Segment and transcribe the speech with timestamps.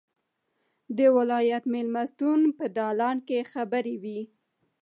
[0.97, 4.19] د ولایت مېلمستون په دالان کې خبرې وې.